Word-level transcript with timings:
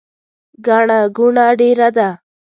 ګڼه 0.65 0.99
ګوڼه 1.15 1.45
ډیره 1.59 1.87
ده 1.97 2.09